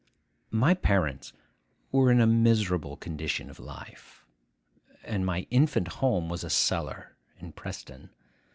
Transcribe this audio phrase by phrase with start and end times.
[0.49, 1.31] My parents
[1.91, 4.25] were in a miserable condition of life,
[5.03, 8.09] and my infant home was a cellar in Preston.